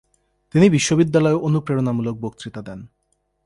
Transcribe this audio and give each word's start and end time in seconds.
তিনি 0.53 0.69
বিশ্ববিদ্যালয়েও 0.69 1.39
অনুপ্রেরণামূলক 1.39 2.15
বক্তৃতা 2.21 2.61
দেন। 2.61 2.79